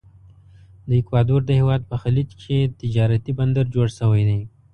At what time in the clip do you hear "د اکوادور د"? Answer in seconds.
0.87-1.51